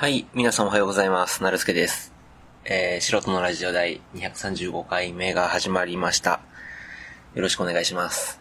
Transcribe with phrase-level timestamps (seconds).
[0.00, 1.42] はい、皆さんおはようございます。
[1.42, 2.12] なるすけです。
[2.64, 6.40] えー、素人のラジオ第235回目が始まりました。
[7.34, 8.40] よろしくお願いします。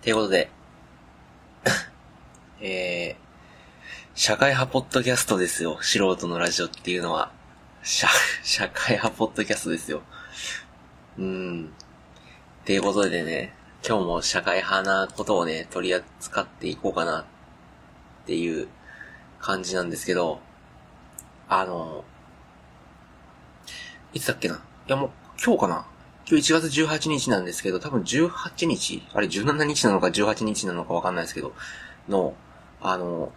[0.00, 0.50] ということで、
[2.62, 5.76] えー、社会派ポッドキャストですよ。
[5.82, 7.32] 素人のラジオっていうのは。
[7.82, 8.08] 社、
[8.42, 10.00] 社会派ポッドキャストですよ。
[11.18, 11.66] うーん。
[12.62, 13.52] っていうことでね、
[13.86, 17.24] 今日も社会派なことをね、取り扱っていこうかなっ
[18.24, 18.68] ていう
[19.38, 20.47] 感じなんですけど、
[21.48, 22.04] あの、
[24.12, 24.56] いつだっけな？
[24.56, 25.10] いやもう、
[25.42, 25.86] 今日かな？
[26.30, 29.02] 今日1月18日なんですけど、多分18日？
[29.14, 31.54] あれ17日なのか18日なのかわかんないですけど、
[32.08, 32.34] の、
[32.82, 33.32] あの、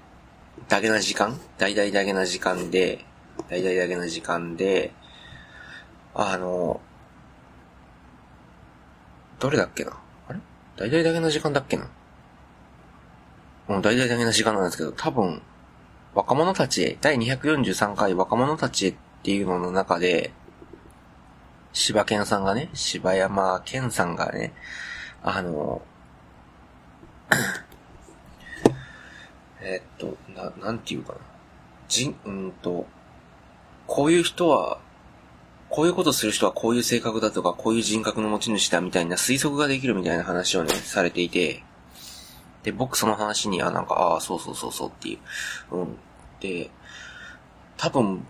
[0.67, 1.39] だけな時間？
[1.57, 3.05] 大々だけな時間で、
[3.49, 4.91] 大々だけな時間で、
[6.13, 6.81] あの、
[9.39, 9.97] どれだっけな？
[10.27, 10.39] あれ？
[10.75, 11.89] 大々だけな時間だっけな？
[13.69, 15.41] う、大々だけな時間なんですけど、多分、
[16.13, 20.33] 若者たちへ、第243回若者たちへっていうのの中で、
[21.73, 24.53] 柴犬さんがね、柴山健さんがね、
[25.23, 25.81] あの、
[29.61, 31.19] えっと、な、なんていうかな。
[31.87, 32.85] じ、うんと、
[33.87, 34.79] こういう人は、
[35.69, 41.63] こういうことする人はこういう性格だとか、こういう人格の持ち主だみたいな推測ができるみたいな話をね、されていて、
[42.63, 45.19] で、僕その話に、あ、なんか、ああ、そうそうそうそうってい
[45.71, 45.75] う。
[45.75, 45.97] うん。
[46.39, 46.69] で、
[47.77, 48.25] 多分、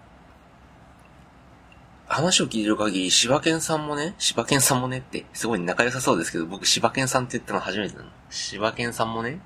[2.08, 8.09] 話を聞いてる限り、柴犬さんもね、柴犬さんもねって、すごい仲良さそうですけど、僕柴犬さんって言ったの初めてなの。
[8.30, 9.42] 柴犬さんもね、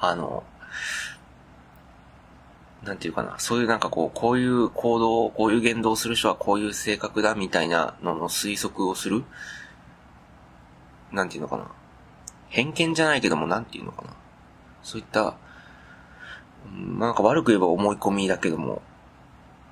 [0.00, 0.44] あの、
[2.82, 9.24] なんていうかな、そういうなんかこう、こういう行動、こういう言動をする人はこういう性格だみたいなのの推測をする
[11.12, 11.70] なんていうのかな。
[12.48, 14.10] 偏見じゃないけども、なんていうのかな。
[14.82, 15.36] そういった、
[16.72, 18.82] なんか悪く言えば思い込みだけども、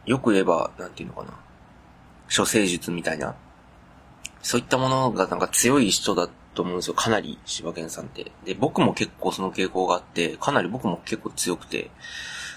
[0.05, 1.35] よく言えば、なんていうのかな。
[2.35, 3.35] 処世術みたいな。
[4.43, 6.95] そういったものがなんか強い人だと思うんですよ。
[6.95, 8.31] かなり、柴犬さんって。
[8.45, 11.91] で、僕も結構その傾向があって、かなり僕も結構強くて、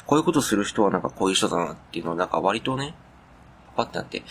[0.05, 2.95] こういうことする人はなんかこういう人だなっていうのをなんか割とね、
[3.75, 4.23] パッてなって、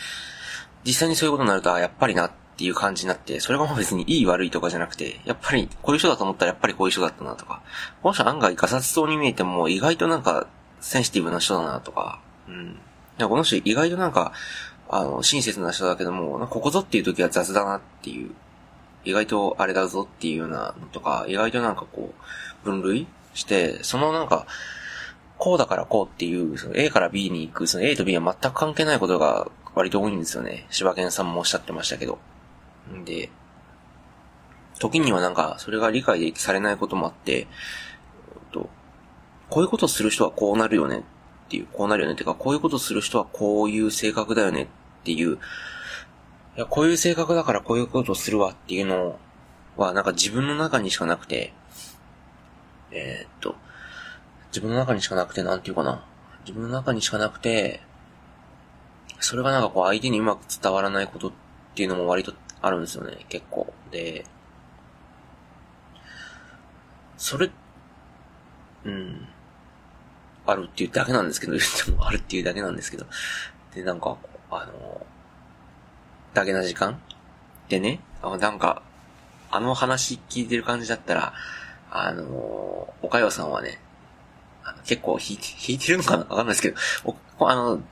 [0.84, 7.62] 実際にそういうことになると、あやっぱりなっっていう感じになって、それがもう別にいい悪いとかじゃなくて、やっぱりこういう人だと思ったらやっぱりこういう人だったなとか、
[8.02, 10.48] この人案外ガサツそうに見えても意外となんか
[10.80, 12.80] センシティブな人だなとか、うん。
[13.28, 14.32] この人意外となんか、
[14.88, 18.32] あの、親切な人だけども、ここぞっていう時は雑だなっていう、
[19.04, 24.46] 意外とあれだぞっていうようなのとか、意外となんかこう、分類して、そのなんか、
[25.36, 30.66] こうだからこうっていう、その A から B に行く、その A と B は全く関係ないことが割と多いんですよね。
[30.70, 32.18] 柴犬さんもおっしゃってましたけど。
[32.94, 33.30] んで、
[34.78, 37.46] 時にはなんか、それが理解されないこともあって、
[38.52, 38.68] と
[39.50, 41.02] こういうことする人はこうなるよねっ
[41.48, 44.66] ていう、こうなるよねっていうか、こういうことする人はこういう性格だよねっ
[45.04, 45.38] ていう、い
[46.56, 49.18] や、こういう性格だからこういうことをするわっていうの
[49.76, 51.52] は、なんか自分の中にしかなくて、
[52.90, 53.54] えーっと、
[54.48, 56.04] 自分の中にしかなくて、なんていうかな。
[56.46, 57.80] 自分の中にしかなくて、
[59.20, 61.32] それがなんかこう相手にうまく伝わらないことっ
[61.74, 63.72] ていうのも割とあるんですよね、結構。
[63.90, 64.24] で、
[67.16, 67.50] それ、
[68.84, 69.28] うん、
[70.46, 73.06] あるっていうだけなんですけど、言ってもあるっていうだけなんですけど。
[73.74, 74.16] で、なんか、
[74.50, 75.06] あの、
[76.34, 77.00] だけな時間？
[77.68, 78.82] でね、あなんか、
[79.50, 81.32] あの話聞いてる感じだったら、
[81.90, 82.24] あの、
[83.02, 83.80] おかさんはね、
[84.84, 86.76] 結構弾いて、弾いてるのかなわかんないですけど、
[87.40, 87.82] あの、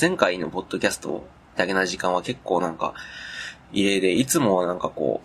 [0.00, 2.94] 前回のポッドキャストだけな時間は結構なんか、
[3.72, 5.20] 異例で、いつもはなんかこ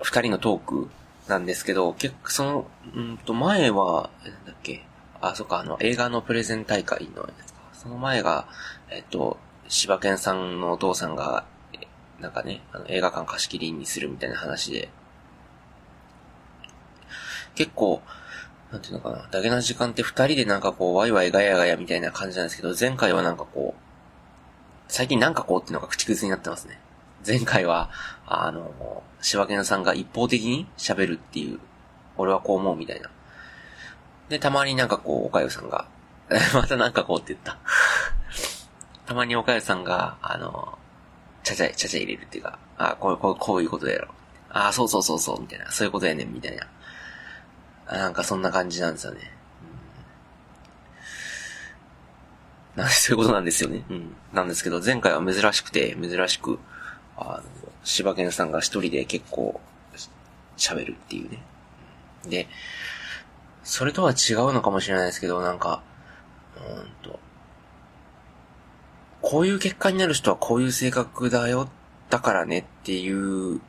[0.00, 0.90] う、二人のトーク
[1.28, 4.84] なんですけど、結構その、うんと前は、なんだっけ、
[5.20, 7.60] あ、そっか、あの、映画のプレゼン大会のやつか。
[7.72, 8.48] その前が、
[8.90, 9.38] えっと、
[9.68, 11.44] 柴犬さんのお父さんが、
[12.20, 14.88] なんかね、あの映画館貸し切りにするみたいな話で、
[17.54, 18.02] 結構、
[18.72, 23.80] なんていうのかな、だけな時間って二人でなんかこう、ワイワイガヤガヤみたいな感じなんですけど、前回はなんかこう、
[24.88, 26.78] 最近なんかこうっていうのが口癖になってますね。
[27.26, 27.90] 前回は、
[28.26, 31.58] あの、柴犬さんが一方的に喋るっていう、
[32.16, 33.10] 俺はこう思うみたいな。
[34.28, 35.86] で、たまになんかこう、おかゆさんが、
[36.54, 37.58] またなんかこうって言った。
[39.06, 40.78] たまにおかゆさんが、あの、
[41.42, 44.08] ちゃちゃ、ちゃちゃ入れるっていうか、あこう、こう、こういうことやろ。
[44.50, 45.70] あそうそうそうそう、みたいな。
[45.70, 46.66] そういうことやねん、みたいな。
[47.90, 49.32] なんかそんな感じなんですよね。
[52.76, 53.84] うん、なんそういうことなんですよね。
[53.88, 54.14] うん。
[54.32, 56.58] なんですけど、前回は珍しくて、珍しく、
[57.20, 57.42] あの、
[57.84, 59.60] 柴犬さんが一人で結構、
[60.56, 61.42] 喋るっていうね。
[62.28, 62.48] で、
[63.62, 65.82] それとは違うのかもしれないですけど、なんか、
[66.56, 67.18] うんと、
[69.22, 71.68] こういう結果になる人はこういう性格だよ、
[72.10, 73.60] だからねっていう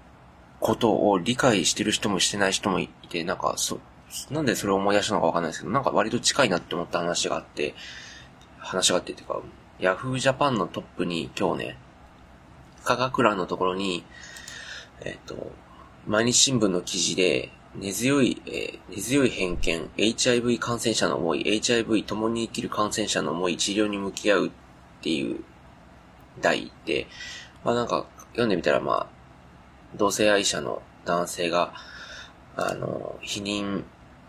[0.59, 3.79] ことを理解してる人もしてない人もいて、なんか、そ、
[4.31, 7.75] なんでそれを思い出したのかわかんないですけど、なんか割と近いなって思った話があって、
[8.57, 9.41] 話があってっていうか、
[9.79, 11.77] ヤフージャパンのトップに今日ね、
[12.83, 14.03] 科学欄のところに、
[15.01, 15.51] えっ、と、
[16.07, 24.51] 毎日新聞の記事で、根強い、えー、根強い偏見、HIV 感染者の思い、HIV 共に生きる感染者の思い、治療に向き合うっ
[25.01, 25.43] ていう
[26.41, 27.07] 題で、
[27.63, 29.07] まあなんか読んでみたらまあ、
[29.95, 31.73] 同性愛者の男性が、
[32.55, 33.83] あの、否認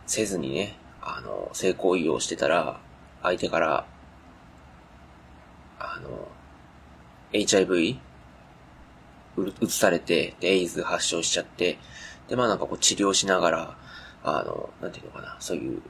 [0.06, 2.80] せずにね、あの、性行為をしてたら、
[3.22, 3.86] 相手から、
[5.78, 6.28] あの、
[7.32, 7.98] HIV
[9.60, 11.78] 移されて、で、エイズ発症しちゃって、
[12.28, 13.76] で、まあなんかこう治療しながら、
[14.22, 15.82] あの、なんていうのかな、そういう、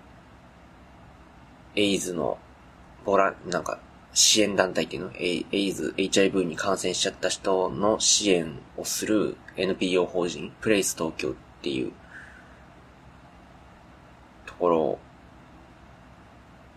[1.76, 2.38] エイズの、
[3.04, 3.78] ボラン、なんか、
[4.12, 5.12] 支援団体っていうの？
[5.14, 11.32] エイズ、HIV に感染しちゃった人の支援をする NPO 法人、プレイス東京っ
[11.62, 11.92] ていう
[14.46, 14.98] ところ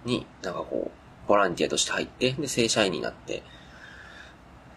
[0.05, 3.41] に、なんかこう、ボランティアとして入って、で、正社員になって、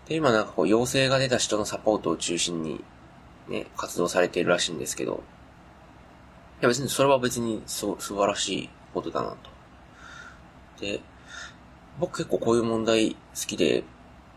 [0.09, 2.85] で、今なんかこう、陽性が出た人のサポートを中心に
[3.49, 5.23] ね、活動されているらしいんですけど、
[6.61, 9.37] いや別にそれは別にそう素晴らしいことだなと。
[10.81, 11.01] で、
[11.99, 13.85] 僕結構こういう問題好きで、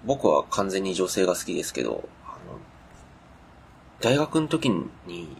[0.05, 2.59] 僕は完全に女性が好きですけど、あの、
[3.99, 5.37] 大学の時に、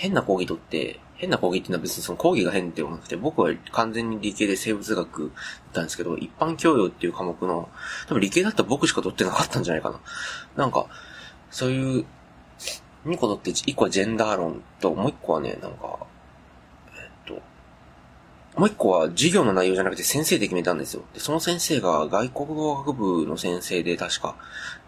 [0.00, 5.30] 変な講義とって、変な講義っていうのは別にその講義が変ではなくて、僕は完全に理系で生物学だっ
[5.74, 7.68] たんですけど、一般教養っていう科目の、
[8.08, 10.00] 多分理系だったら僕しか取ってなかったんじゃないかな。
[10.56, 10.86] なんか、
[11.50, 12.06] そういう、
[13.04, 15.98] 2個取って、1個はジェンダー論と、もう1個はね、なんか、
[16.94, 17.34] えっと、
[18.58, 21.02] もう1個は授業の内容じゃなくて先生で決めたんですよ。
[21.12, 24.36] で、その先生が外国語学部の先生で確か、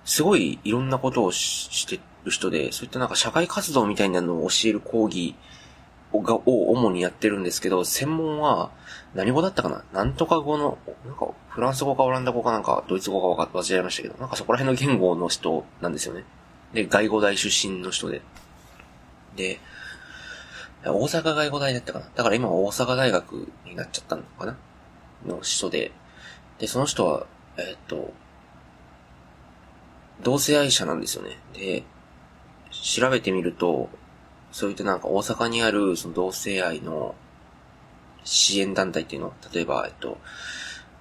[0.07, 5.35] すごいいろんなことをしてる人で、そういったなんか社会活動みたいなのを教える講義
[6.13, 8.71] が、を主にやってるんですけど、専門は、
[9.15, 9.85] 何語だったかな？
[9.93, 16.25] なんとか語の、なんか、フランス語かオランダ語かなんか、ドイツ語か忘れましたけど、なんかそこら辺の言語の人なんですよね。
[16.73, 18.23] で、外語大出身の人で。
[19.37, 19.61] で、
[20.85, 22.07] 大阪外語大だったかな？
[22.15, 24.57] だから今は大阪大学になっちゃったのかな？
[25.27, 25.93] の人で。
[26.59, 27.27] で、その人は、
[27.57, 28.13] えー、っと、
[30.23, 31.39] 同性愛者なんですよね。
[31.53, 31.85] で、
[32.83, 33.89] 調べてみると、
[34.51, 37.15] そういったなんか大阪にあるその同性愛の
[38.25, 40.19] 支援団体っていうの例えば、えっと、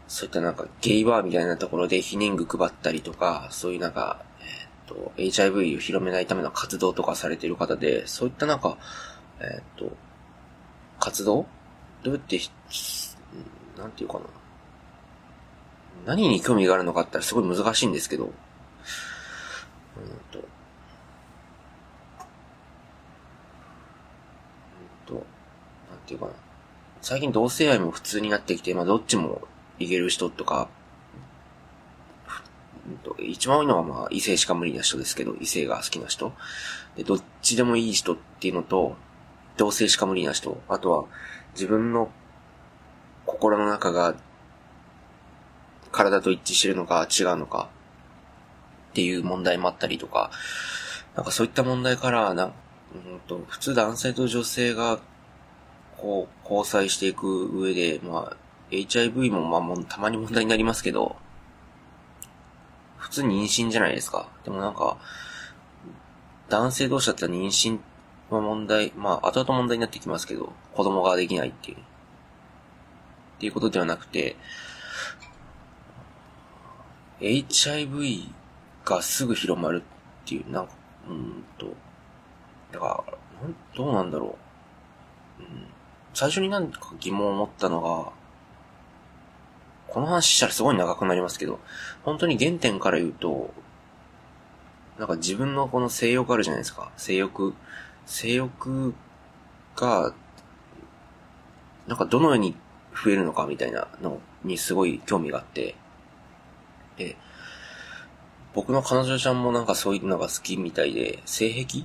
[0.08, 8.78] そういったなんかゲイバーみたいなところで避妊具配ったりとか、そういうなんか、えっと、HIV を広めないための活動とかされている方で、そういったなんか、
[9.40, 9.92] えっと、
[11.00, 11.48] 活動？
[12.04, 12.40] どうやって、
[13.78, 14.26] なんていうかな。
[16.06, 18.32] 何に興味があるのかってすごい難しいんですけど、うん、
[25.06, 25.14] と、
[25.90, 26.32] なんっていうかな。
[27.02, 29.42] 最近同性愛も普通になってきて、まあどっちも
[29.80, 30.70] いける人とか、
[33.20, 36.34] 一番多いのはまあ異性しか無理な人ですけど、異性が好きな人。
[36.96, 38.96] で、どっちでもいい人っていうのと、
[39.58, 40.62] 同性しか無理な人。
[40.68, 41.06] あとは
[41.54, 42.10] 自分の
[43.26, 44.16] 心の中が
[45.92, 47.70] 体と一致してるのか違うのか
[48.92, 50.32] っていう問題もあったりとか、
[51.16, 52.52] なんかそういった問題から、な
[52.94, 55.00] うんと、普通男性と女性が、
[56.02, 58.38] こう、交際していく上で、まあ、
[58.72, 61.16] HIV もまあもたまに問題になりますけど、
[62.98, 64.28] 普通妊娠じゃないですか。
[64.44, 64.98] でもなんか、
[66.50, 67.80] 男性同士だったら妊娠
[68.32, 71.78] の問題、まあ、後々問題になってきますけど、子供ができないっていう。
[71.78, 71.82] っ
[73.40, 74.36] ていうことではなくて、
[77.20, 78.34] HIV
[78.86, 79.84] がすぐ広まる
[80.24, 80.74] っていう、なんか、
[81.08, 81.76] うんと、
[82.72, 83.18] だから、
[83.76, 84.38] どうなんだろ
[85.40, 85.44] う。
[85.44, 85.68] うん、
[86.14, 88.12] 最初になんか疑問を持ったのが、
[89.88, 91.60] この話したらすごい長くなりますけど、
[92.04, 93.54] 本当に原点から言うと、
[94.98, 96.92] なんか自分のこの性欲あるじゃないですか。
[96.98, 97.54] 性欲。
[98.06, 98.94] 性欲
[99.76, 100.14] が、
[101.88, 102.56] なんかどのように
[102.94, 105.76] 増えるのかみたいなのにすごい興味があって、
[106.98, 107.18] で、
[108.54, 111.84] 僕の彼女ちゃんもなんかそういうのが好きみたいで、性癖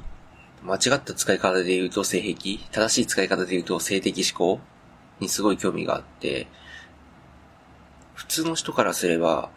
[0.67, 4.61] 間違った使い方で言うと性癖、正しい使い方で言うと性的思考
[5.21, 6.49] にすごい興味があって、
[8.15, 9.51] 普通の人からすれば、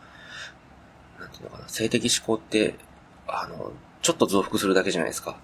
[1.19, 2.75] なんていうのかな、性的思考って、
[3.27, 5.37] あの、ちょっと増幅するだけじゃないですか。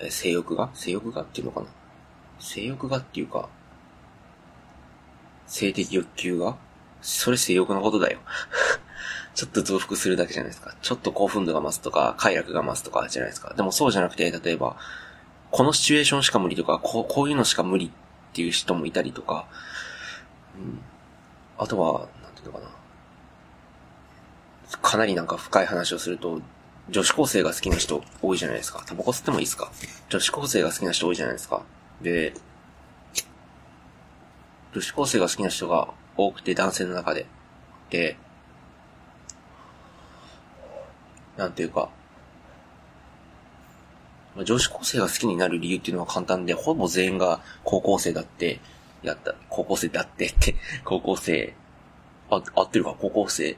[0.00, 0.70] え性欲が？
[0.74, 1.66] 性欲がっていうのかな？
[2.38, 3.48] 性欲がっていうか、
[5.46, 6.56] 性的欲求が？
[7.00, 8.18] それ性欲のことだよ。
[9.36, 10.74] ちょっと増幅するだけじゃないですか。
[10.80, 13.52] ちょっと興奮度が増すとか、快楽が増すとかじゃないですか。
[13.54, 14.76] でもそうじゃなくて、例えば、
[15.50, 17.90] このシチュエーションしか無理とか、こうこういうのしか無理っ
[18.32, 19.46] ていう人もいたりとか、
[20.58, 20.80] うん。
[21.58, 22.70] あとは、なんていうのかな。
[24.78, 26.40] かなりなんか深い話をすると、
[26.88, 28.82] 女子高生が好きな人多いじゃないですか。
[28.86, 29.70] タバコ吸ってもいいですか？
[30.08, 31.62] 女子高生が好きな人多いじゃないですか。
[32.00, 32.32] で、
[34.72, 37.26] 女子高生が好きな人が多くて男性の中で。
[37.90, 38.16] で、
[41.36, 41.90] なんていうか、
[44.34, 48.60] まあ、女子高生が好きになる理由っていうのは簡単で、ほぼ全員が高校生だって、
[49.02, 51.54] やった、高校生だってって 高校生、
[52.30, 53.56] あ、合ってるか、高校生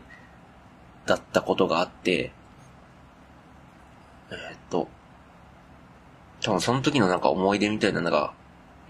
[1.07, 2.33] だったことがあって、
[4.31, 4.89] えー、っと、
[6.41, 8.33] 多分その時のなんか思い出みたいなのが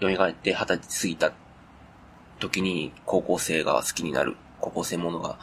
[0.01, 1.31] 蘇って二十歳過ぎた
[2.39, 5.39] 時に高校生が好きになる、高校生ものが、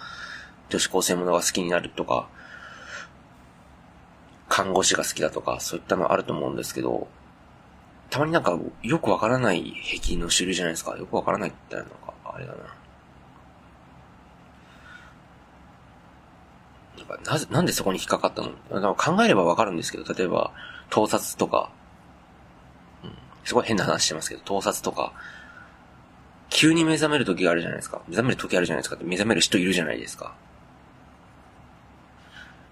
[0.69, 2.29] 女子高生ものが好きになるとか、
[4.49, 7.09] 看護師が好きだとか、そういったのあると思うんですけど、
[8.11, 10.97] たまになんか、よくわからない壁の種類じゃないですか。
[10.97, 12.59] よくわからないって言ったらなんか、あれだな。
[16.99, 18.95] なんか、なぜ、なんでそこに引っかかったの？
[18.95, 20.53] 考えればわかるんですけど、例えば、
[20.89, 21.71] 盗撮とか、
[23.03, 23.13] うん、
[23.45, 25.13] すごい変な話してますけど、盗撮とか、
[26.49, 28.01] 急に目覚める時があるじゃないですか。
[28.07, 30.33] 目覚める時あるじゃないですかって目覚める人いるじゃないですか。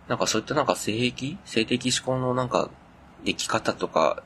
[0.09, 2.71] なんかそういったなんか性癖性的思考のなんか、
[3.25, 4.23] 出来方とか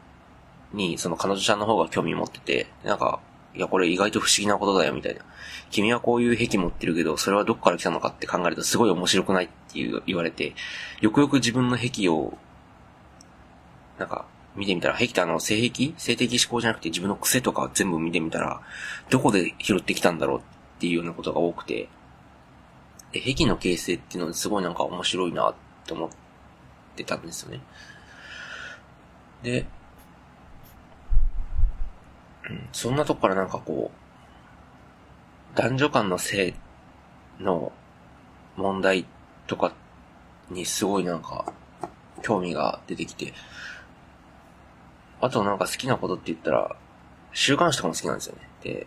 [0.73, 3.21] に、その彼女ちゃんの方が興味持ってて、なんか、
[3.55, 5.21] いや、これ意外と不思議なことだよ、みたいな。
[5.71, 10.55] 君はこういう癖持ってるけど、それはどっから来たのかって考えるとすごい面白くないっていう言われて、
[11.01, 12.37] よくよく自分の癖を、
[13.99, 15.95] なんか、見てみたら、癖ってあの、性癖？
[15.97, 18.61] 性的思考じゃなくて自分の癖とか全部見てみたら、
[19.11, 20.43] どこで拾ってきたんだろうっ
[20.81, 21.89] ていうようなことが多くて、
[23.13, 25.55] で、癖の形成っていうのすごいなんか面白いなっ
[25.89, 26.11] って思っ
[26.97, 27.61] てたんですよね。
[29.43, 29.67] で、
[32.51, 33.91] うん、そんなとこからなんかこ
[35.55, 36.55] う、男女間の性
[37.41, 37.73] の
[38.57, 39.07] 問題
[39.47, 39.73] とか
[40.51, 41.53] にすごいなんか
[42.23, 43.33] 興味が出てきて、
[45.21, 46.77] あとなんか好きなことって言ったら、
[47.33, 48.43] 週刊誌とかも好きなんですよね。
[48.63, 48.87] で、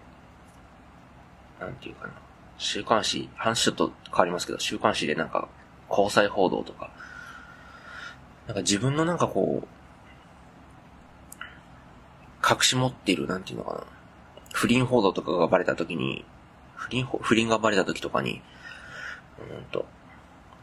[1.60, 2.14] なんていうかな。
[2.58, 5.50] 週刊誌、話ちょっと変わりますけど、週刊誌でなんか
[5.92, 6.90] 交際報道とか、
[8.48, 9.68] なんか自分のなんかこう、
[12.48, 13.84] 隠し持っている、なんていうのかな。
[14.54, 16.26] 不倫報道とかがバレた時に、
[16.76, 18.42] 不倫、不倫がバレた時とかに、
[19.40, 19.86] うんと、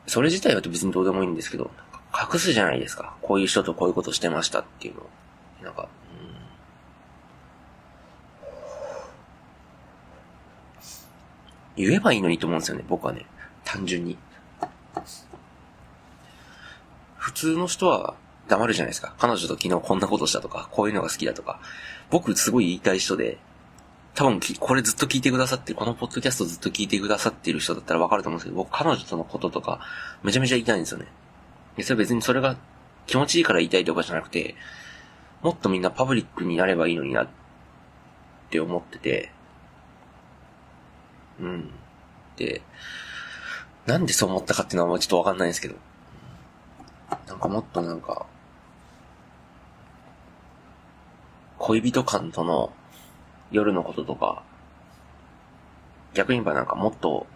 [0.07, 1.71] それ自体は別にどうでもいいんですけど、
[2.13, 3.15] 隠すじゃないですか。
[3.23, 5.09] こういう人とこういうことしてましたっていうのを。
[5.63, 5.89] なんか、
[11.77, 13.27] うん、言えばいいのにと思うんですよね、僕はね。
[13.65, 14.17] 単純に。
[17.17, 18.15] 普通の人は
[18.49, 19.15] 黙るじゃないですか。
[19.19, 21.61] 彼女と昨日こんなことしたとか、こういうのが好きだとか。
[22.11, 23.39] 僕すごい言いたい人で、
[24.15, 29.81] 多分これずっと聞いてくださってる、このポッドキャストずっと聞いてくださってる人だったらわかると思うんですけど、僕彼女とのこととか、
[30.23, 31.07] めちゃめちゃ言いたいんですよね。
[31.77, 32.57] で、それ別にそれが
[33.07, 34.55] 気持ちいいから言いたいとかじゃなくて、
[35.43, 37.29] もっとみんなパブリックになればいいのになっ
[38.51, 39.31] て思ってて、
[41.41, 41.71] うん。
[42.37, 42.63] で、
[43.89, 45.75] なんでそう思ったかっていうのはもうちょっとわかんないんですけど。
[47.27, 48.27] なんかもっとなんか、
[51.57, 52.71] 恋人間との
[53.51, 54.43] 夜のこととか、
[56.13, 57.27] 逆に言えばなんかもっと、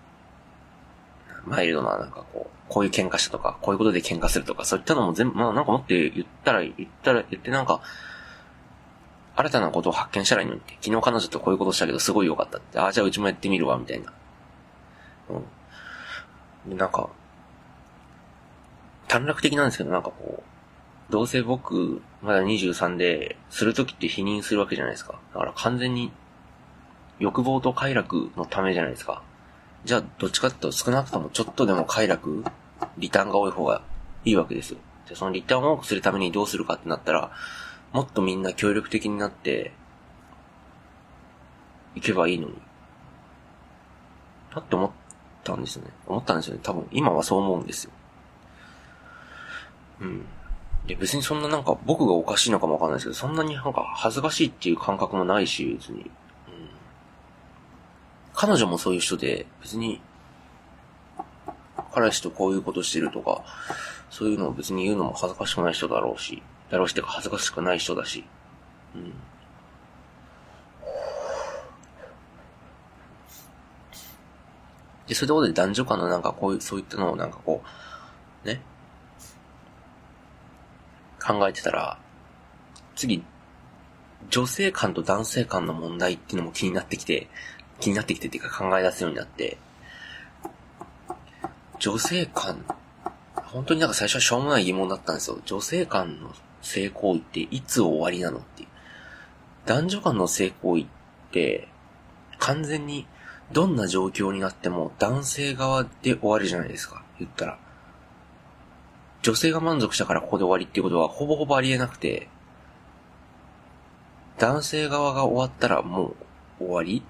[1.47, 7.81] マイルドななんかこう、こういう喧嘩したとか、こういうことで喧嘩するとか、そういったのも全部、まあなんかもって言ったら、言ったら、言ってなんか、
[9.37, 14.13] 新たなことを発見したらいいのにって、昨日彼女とこういうことしたけどすごい良かったって、ああ、じゃあうちもやってみるわ、みたいな。
[15.31, 15.45] うん。
[16.67, 17.11] なんか、
[19.09, 20.43] 短絡的なんですけど、なんかこ
[21.09, 25.19] う、どうせ僕、まだ23で、するときって否認するわけじゃないですか。
[25.35, 26.13] だから完全に、
[27.19, 29.23] 欲望と快楽のためじゃないですか。
[29.85, 32.45] じゃあ、どっちかっていうと少なくともちょっとでも快楽、
[32.99, 33.83] リターンが多い方が
[34.25, 34.79] いいわけですよ。
[35.09, 37.33] で、そのリターンを多くするためにどうするかってなったら、
[37.93, 39.73] もっとみんな協力的になって、
[41.95, 42.55] いけばいいのに。
[44.55, 44.91] だって思っ
[45.43, 45.91] たんですよね。
[46.07, 46.61] 思ったんですよね。
[46.63, 47.93] 多分、今はそう思うんですよ。
[50.01, 50.27] うん。
[50.87, 56.01] で、別にそんななんか僕がおかしいのかもわかんないですけど、そんなになんか恥ずかしいっていう感覚もないし、別に。
[56.01, 56.09] うん。
[58.35, 60.01] 彼女もそういう人で、別に、
[61.93, 63.43] 彼氏とこういうことしてるとか、
[64.11, 68.25] そういうのを別に言うのも恥ずかしくない人だろうし、だろうしてか恥ずかしくない人だし。
[68.95, 69.13] うん。
[75.13, 77.63] で、そういうところで男女間のなんかこういう、そういったのをなんかこ
[78.45, 78.63] う、ね、
[81.21, 81.99] 考えてたら、
[82.97, 83.23] 次、
[84.31, 87.29] 女性間と男性間の問題っていうのも気になってきて、
[87.79, 89.59] 気になってきてっていうか考え出すようになって、
[91.79, 92.65] 女性間、
[93.35, 95.39] 本当になんか最初はしょうもない疑問だったんですよ。
[95.45, 98.69] 女性間の性行為っていつ終わりなのっていう。
[99.67, 100.87] 男女間の性行為っ
[101.33, 101.69] て、
[102.39, 103.07] 完全に
[103.53, 107.03] どんな状況になっても男性側で終わりじゃないですか。
[107.19, 107.59] 言ったら。
[109.23, 112.29] 女性が満足したからここで終わりっていうことはほぼほぼありえなくて、
[114.39, 116.15] 男性側が終わったらも
[116.61, 117.05] う終わり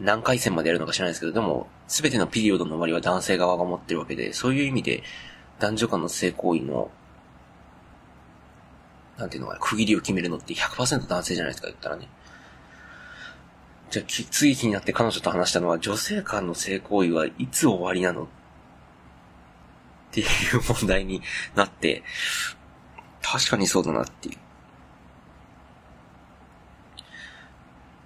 [0.00, 5.02] 何回戦までやるのか知らないですけど、でも、すべてのピリオドの終わりは男性側が持ってるわけで、そういう意味で、
[5.58, 6.90] 男女間の性行為の、
[9.16, 12.08] なんていうのかな、区切りを決めるのって100%男性じゃないですか、言ったらね。
[13.90, 18.26] じゃあ、次気になって彼女と話したのは、女性間の性行為はいつ終わりなのっ
[20.10, 20.26] ていう
[20.62, 21.22] 問題に
[21.54, 22.02] なって、
[23.22, 24.36] 確かにそうだなってい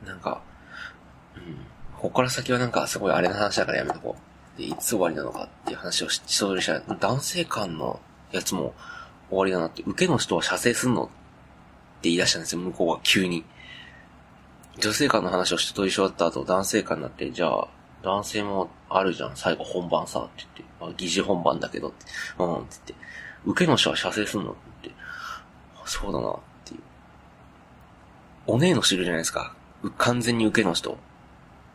[0.04, 0.06] う。
[0.06, 0.42] なんか、
[1.36, 1.56] うん。
[1.96, 4.16] ここから先はなんかすごいあれな話だからやめとこ
[4.56, 4.58] う。
[4.58, 6.82] で、いつ終わりなのかっていう話をしそうでしたら。
[6.96, 8.00] 男性間の
[8.32, 8.74] やつも
[9.28, 11.12] 終わりだなって、受けの人は射精すんのって
[12.08, 13.44] 言い出したんですよ、向こうは急に。
[14.80, 17.68] 女性間の話を人と一緒だった後、男性間になって、じゃあ、
[18.02, 21.92] 男性もあるじゃん、最後本番さ、って言って、あ、疑似本番だけど、
[22.38, 22.94] うん、って言って、
[23.44, 25.00] 受けの人は射精すんのって言って、
[25.84, 26.80] そうだな、っていう。
[28.46, 29.54] お姉の知るじゃないですか。
[29.98, 30.98] 完全に受けの人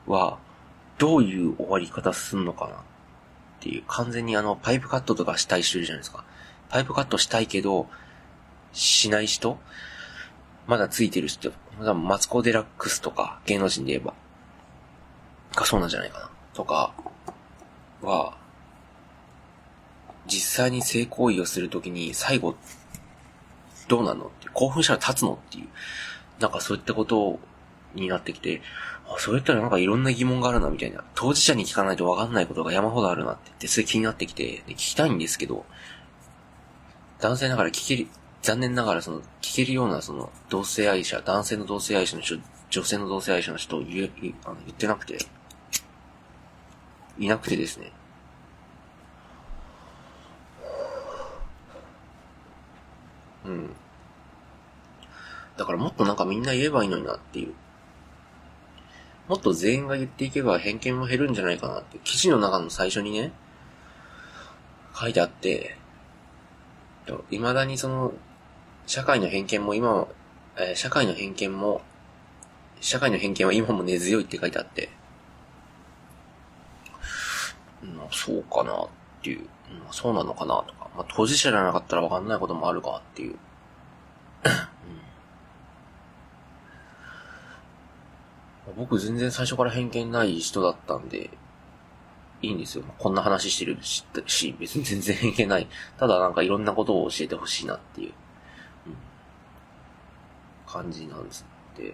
[0.07, 0.37] は、
[0.97, 2.75] どういう終わり方すんのかな。
[2.75, 2.77] っ
[3.59, 6.23] ていう、完全にあの、パイプカットとかしたい人いるじゃないですか。
[6.69, 7.87] パイプカットしたいけど、
[8.73, 9.57] しない人？
[10.67, 14.13] まだついてる人、マツコデラックスとか、芸能人で言えば、
[15.55, 16.29] がそうなんじゃないかな。
[16.53, 16.93] とか、
[18.01, 18.37] は、
[20.27, 22.55] 実際に性行為をするときに、最後、
[23.87, 25.67] どうなのって興奮したら立つのっていう、
[26.39, 27.39] なんかそういったこと
[27.93, 28.61] になってきて、
[29.07, 31.03] あ、そういったらなんかいろんな疑問があるな、みたいな。
[31.13, 35.65] 当事者に聞かないとわかんないことが山ほどあるなって、すごい気になってきて、聞きたいんですけど、
[37.19, 38.07] 男性ながら聞ける、
[38.45, 42.37] 残念ながらその、聞けるようなその、同性愛者、男性の同性愛者の人、
[42.69, 44.11] 女性の同性愛者の人を言え、
[44.45, 45.17] あの言ってなくて、
[47.17, 47.91] いなくてですね。
[53.45, 53.75] うん。
[55.57, 57.53] だからもっとなんかみんな言えばいいのになっていう。
[59.27, 63.31] もっと全員が言っていけば偏見も減るんじゃないかなって、記事の中の最初にね、
[64.93, 65.77] 書いてあって、
[67.31, 68.13] 未だにその、
[68.85, 70.09] 社会の偏見も今も、
[70.57, 71.81] えー、社会の偏見も、
[72.81, 74.89] 社会の偏見は今も根強いって書いてあって、
[77.83, 78.87] うん、そうかなっ
[79.21, 79.47] ていう、うん、
[79.91, 83.31] そうなのかなとか、まあ、当事者じゃなかったらわかんないこともあるかっていう。
[83.31, 83.37] うん
[88.77, 91.29] 僕全然最初から偏見ない人だったんで、
[92.41, 92.83] いいんですよ。
[92.97, 94.03] こんな話してるし、
[94.59, 95.67] 別に全然偏見ない。
[95.97, 98.13] ただなんかいろんなことを教えてほしいなっていう、
[100.75, 101.93] 感じなんですって。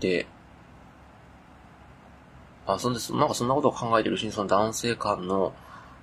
[0.00, 0.26] で、
[2.66, 3.00] あ、そんで。
[3.14, 5.54] なんかそんなことを考えてるうちにその男性間の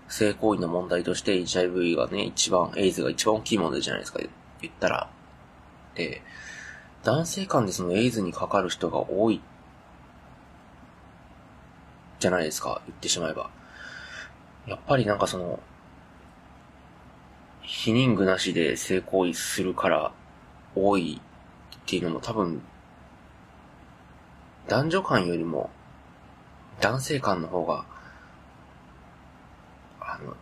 [0.08, 4.20] 性行為の問題として HIV がね、一番、エイズが一番大きい問題じゃないですか、
[4.62, 5.10] 言ったら。
[5.94, 6.22] で、
[7.04, 9.42] 男性間でそのエイズにかかる人が多い、
[12.20, 13.50] じゃないですか、言ってしまえば。
[14.66, 15.60] やっぱりなんかその、
[17.68, 20.12] 避妊具なしで性行為するから
[20.76, 21.22] 多い
[21.76, 22.62] っていうのも多分、
[24.68, 25.70] 男女間よりも
[26.82, 27.86] 男性間の方が
[30.00, 30.36] あの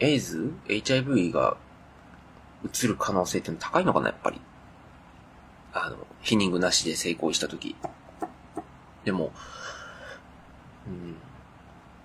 [0.00, 1.56] エイズ ?HIV が
[2.64, 4.40] 移る可能性っての高いのかな、やっぱり。
[5.72, 7.76] あの、ヒニングなしで成功したとき。
[9.04, 9.32] でも、
[10.86, 11.16] うん。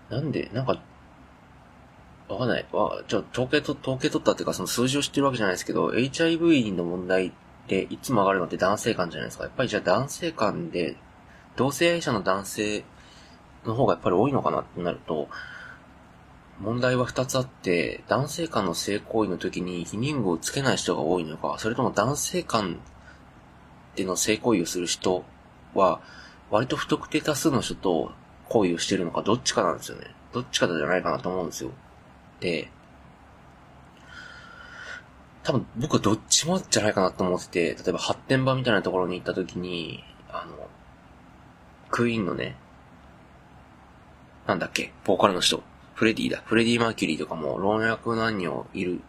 [0.09, 0.81] なんで、なんか、
[2.29, 2.65] わかんない。
[2.71, 7.31] わ、ちょ、統計と、統計取ったっていうか、その数字を知ってるわけじゃないですけど、HIV の問題っ
[7.67, 9.45] ていつも上がるのって男性間じゃないですか。
[9.45, 10.95] やっぱりじゃあ男性間で、
[11.55, 12.83] 同性愛者の男性
[13.65, 15.27] の方がやっぱり多いのかなってなると、
[16.59, 22.79] 問題は二つあって、男性間の性行為の時に避妊具をつけない人が多いのか、それとも男性間
[23.95, 25.23] での性行為をする人
[25.73, 25.99] は、
[26.51, 28.11] 割と不特定多数の人と
[28.49, 30.13] 行為をしてるのか、どっちかなんですよね。
[30.33, 31.71] どっちかじゃないかなと思うんですよ。
[32.39, 32.69] で、
[35.43, 40.67] 多分僕はどっちもじゃないかなと思ってて、例えば発展場みたいなところに行った時に、あの、
[41.89, 42.55] クイーンのね、
[44.45, 45.63] なんだっけ、ボーカルの人、
[45.95, 46.41] フレディだ。
[46.45, 49.01] フレディ・マーキュリーとかも老若男女いる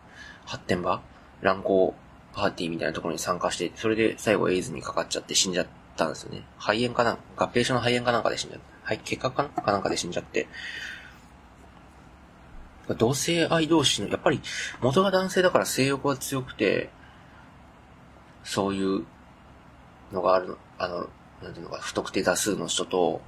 [0.44, 1.02] 発展場
[1.40, 1.94] 乱行
[2.32, 5.66] パーティーみたいなところに参加して、それで最後エイズにかかっちゃって死んじゃっ
[5.96, 6.44] たんですよね。
[6.58, 8.88] 肺炎かな合併症の肺炎かなんかで死んじゃった。
[8.88, 10.48] はい、結核かなんかで死んじゃって。
[12.94, 14.40] 同性愛同士の、やっぱり
[14.80, 16.90] 元が男性だから性欲が強くて、
[18.44, 19.04] そういう
[20.12, 21.08] のがあるの、あの、
[21.42, 23.20] なんていうのか、不特定多数の人と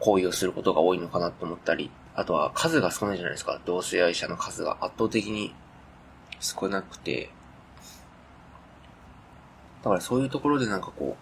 [0.00, 3.60] 行為をすることが多いのかなと思ったり、あとは数が少ないじゃないですか。
[3.64, 4.78] 同性愛者の数が。
[4.80, 5.54] 圧倒的に
[6.40, 7.30] 少なくて、
[9.82, 11.14] だからそういうところでなんかこう、うん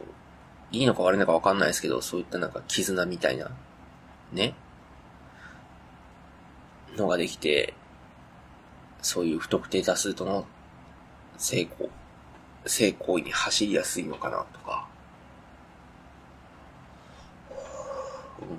[0.00, 0.06] と
[0.70, 3.50] いいのか悪いのかわかんないですけど、そういったなんか絆みたいな、
[4.32, 4.54] ね、
[6.98, 7.74] のができて、
[9.02, 10.46] そういう不特定多数との
[11.36, 11.88] 成功、
[12.66, 14.88] 性行為に走りやすいのかなとか、
[18.40, 18.58] うん、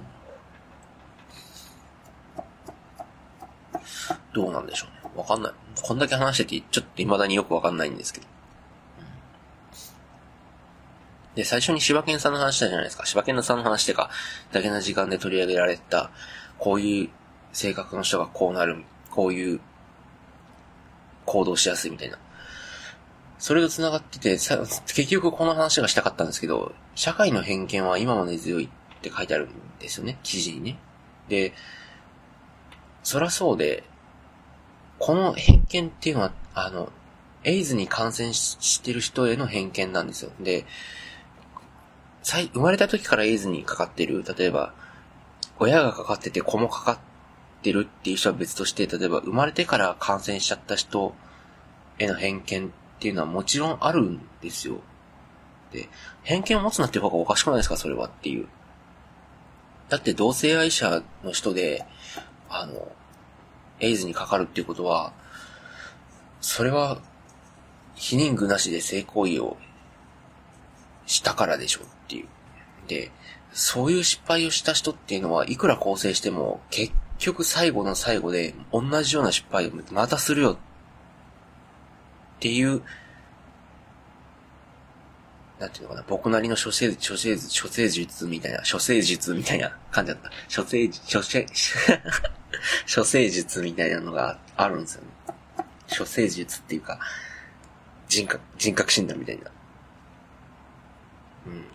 [4.34, 5.12] どうなんでしょうね。
[5.16, 5.54] わかんない。
[5.82, 8.28] こんだけ話してて、ちょっと未だによくわかんないんですけど。
[11.36, 13.06] で、最初に柴犬さんの話したじゃないですか。
[13.06, 14.10] 柴犬さんの話ってか、
[14.52, 16.10] だけな時間で取り上げられた、
[16.58, 17.10] こういう
[17.54, 19.60] 性格の人がこうなる、こういう
[21.26, 22.18] 行動しやすいみたいな。
[23.38, 28.70] それと繋がってて、さ結局この話がしたかったんですけど、社会の偏見は今まで強いっ
[29.02, 30.78] て書いてあるんですよね、記事にね。
[31.30, 31.54] で、
[33.04, 33.84] そらそうで、
[35.00, 36.92] この偏見っていうのは、あの、
[37.46, 40.32] エイズに感染してる人への偏見なんですよ。
[40.42, 40.66] で、
[42.24, 44.74] 生まれた時からエイズにかかってる、例えば、
[45.58, 47.00] 親がかかってて子もかか
[47.60, 51.14] ってるっていう人は別として、例えば生まれてから感染しちゃった人
[52.00, 52.70] への偏見っ
[53.00, 54.80] ていうのはもちろんあるんですよ。
[55.72, 55.90] で、
[56.24, 58.48] 偏見を持つなっていう方がおかしくないですか、それはっていう。
[59.90, 61.86] だって同性愛者の人で、
[62.50, 62.92] あの、
[63.80, 65.14] エイズにかかるっていうことは、
[66.42, 67.00] それは、
[67.96, 69.58] 否認具なしで性行為を
[71.06, 72.28] したからでしょっていう。
[72.88, 73.12] で、
[73.52, 80.58] そういう失敗をした人っていうのは、いくら構成しても、結局最後の最後で、同じような失敗をまたするよっ
[82.40, 82.82] ていう、
[85.60, 90.32] なんていうのかな、僕なりの処世、処世、処世術みたいな、処世術みたいな感じだった。
[90.56, 91.46] 処世、処世、
[92.96, 95.10] 処世術みたいなのがあるんですよね。
[95.98, 97.00] 処世術っていうか、
[98.08, 99.52] 人格、人格診断みたいな。
[101.48, 101.66] うん。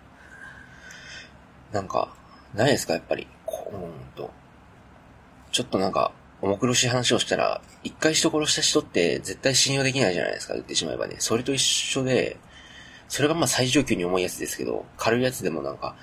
[1.71, 2.15] なんか、
[2.55, 3.27] ないですか、やっぱり。
[3.45, 4.33] こうんと。
[5.55, 6.11] ちょっとなんか、
[6.43, 11.15] 重苦しい話をしたら、一回人殺した人って絶対信用できないじゃないですか、言ってしまえばね。
[11.21, 12.39] それと一緒で、
[13.09, 15.95] それがまあ最上級に重いやつですけど、軽いやつでもなんか、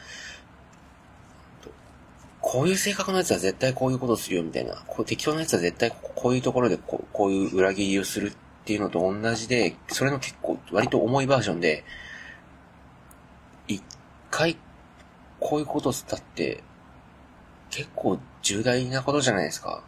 [2.39, 8.33] こういう性格のやつは絶対こういうことするよみたいな、こう適当なやつは絶対こういうところでこうこういう裏切りをするっ
[8.63, 11.83] ていうのと同じで、それの結構割と重いバージョンで、
[13.67, 13.83] 一
[14.29, 14.57] 回
[15.41, 16.63] こういうことしたって、
[17.69, 19.84] 結構重大なことじゃないですか。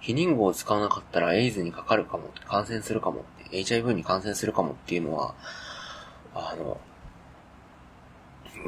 [0.00, 5.34] 避妊具を使わなかったらエイズにかかるかも、感染するかも、HIV に感染するかもっていうのは、
[6.34, 6.80] あの、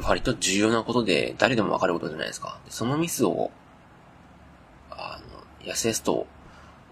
[0.03, 2.61] 割と重要なことで、誰でもわかることじゃないですか。
[2.68, 3.50] そのミスを、
[4.90, 5.20] あ
[5.62, 6.26] の、やすやすと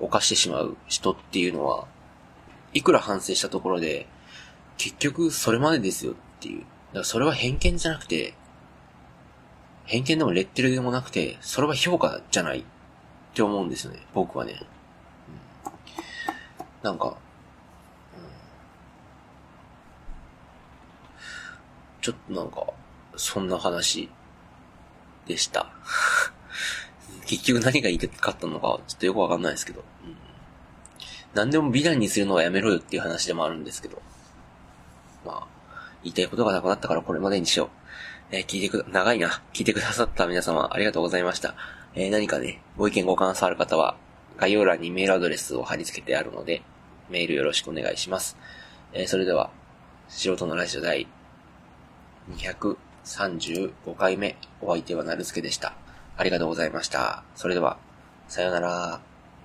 [0.00, 1.86] 犯してしまう人っていうのは、
[2.72, 4.06] いくら反省したところで、
[4.76, 6.60] 結局それまでですよっていう。
[6.60, 6.68] だか
[7.00, 8.34] らそれは偏見じゃなくて、
[9.88, 12.64] 偏見でもレッテルでもなくて、それは評価じゃないっ
[13.34, 14.00] て思うんですよね。
[14.12, 14.60] 僕はね。
[15.64, 15.72] うん、
[16.82, 17.16] なんか、
[22.02, 22.66] ちょっとなんか、
[23.16, 24.10] そんな話
[25.26, 25.72] でした。
[27.24, 29.82] 結局何が言いたかったのか、ちょっとよくわかんないですけど。
[30.04, 30.16] うん、
[31.32, 34.02] 何でも美談にするのはやめろよっていう話でもあるんですけど。
[35.24, 35.46] まあ、
[36.04, 37.77] 言いたいことがなくなったからこれまでにしよう。
[38.30, 39.42] えー、聞いてく、長いな。
[39.54, 41.54] 聞いてくださった皆様ありがとうございました。
[41.94, 43.96] えー、何かね、ご意見ご感想ある方は、
[44.36, 46.60] 概要欄にメールアドレスを貼り付けてあるので、
[47.08, 48.36] メールよろしくお願いします。
[48.92, 49.50] えー、それでは、
[50.08, 51.06] 素人のラジオ第
[52.36, 55.74] 235回目、お相手はなるすけでした。
[56.18, 57.22] ありがとうございました。
[57.34, 57.78] それでは、
[58.28, 59.00] さようなら。